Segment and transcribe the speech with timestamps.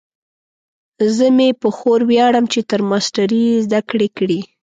[1.15, 4.39] زه مې په خور ویاړم چې تر ماسټرۍ یې زده کړې کړي